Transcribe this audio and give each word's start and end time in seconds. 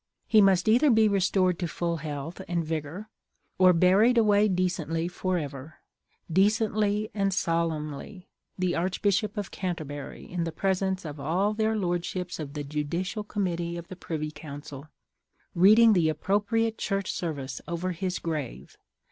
He 0.25 0.41
must 0.41 0.67
either 0.67 0.89
be 0.89 1.07
restored 1.07 1.59
to 1.59 1.67
full 1.67 1.97
health 1.97 2.41
and 2.47 2.65
vigor, 2.65 3.07
or 3.59 3.71
buried 3.71 4.17
away 4.17 4.47
decently 4.47 5.07
for 5.07 5.37
ever; 5.37 5.75
decently 6.33 7.11
and 7.13 7.31
solemnly, 7.31 8.27
the 8.57 8.73
Archbishop 8.75 9.37
of 9.37 9.51
Canterbury, 9.51 10.25
in 10.27 10.43
the 10.43 10.51
presence 10.51 11.05
of 11.05 11.19
all 11.19 11.53
their 11.53 11.77
lordships 11.77 12.39
of 12.39 12.53
the 12.53 12.63
Judicial 12.63 13.23
Committee 13.23 13.77
of 13.77 13.89
the 13.89 13.95
Privy 13.95 14.31
Council, 14.31 14.87
reading 15.53 15.93
the 15.93 16.09
appropriate 16.09 16.79
Church 16.79 17.11
service 17.13 17.61
over 17.67 17.91
his 17.91 18.17
grave. 18.17 18.77